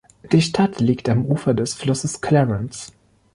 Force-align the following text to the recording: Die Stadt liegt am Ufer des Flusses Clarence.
Die 0.31 0.41
Stadt 0.41 0.79
liegt 0.81 1.09
am 1.09 1.25
Ufer 1.25 1.53
des 1.53 1.75
Flusses 1.75 2.21
Clarence. 2.21 2.91